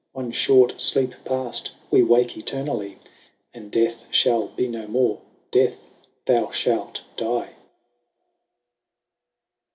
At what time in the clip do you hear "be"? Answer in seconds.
4.55-4.67